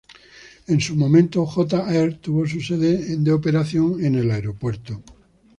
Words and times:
En 0.65 0.81
su 0.81 0.95
momento 0.95 1.45
J-Air 1.45 2.17
tuvo 2.17 2.47
su 2.47 2.59
sede 2.59 3.17
de 3.17 3.31
operación 3.31 4.03
en 4.03 4.15
el 4.15 4.31
aeropuerto. 4.31 5.03